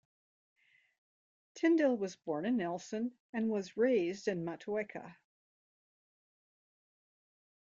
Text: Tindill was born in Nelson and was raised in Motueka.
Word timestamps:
Tindill 1.53 1.95
was 1.95 2.15
born 2.15 2.47
in 2.47 2.57
Nelson 2.57 3.11
and 3.33 3.51
was 3.51 3.77
raised 3.77 4.27
in 4.27 4.43
Motueka. 4.43 5.15